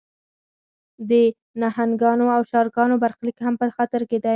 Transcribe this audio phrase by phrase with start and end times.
[1.09, 1.11] د
[1.61, 4.29] نهنګانو او شارکانو برخلیک هم په خطر کې دی.